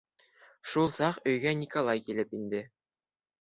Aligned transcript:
Шул 0.71 0.89
саҡ 0.99 1.19
өйгә 1.33 1.53
Николай 1.59 2.03
килеп 2.09 2.35
инде. 2.39 2.65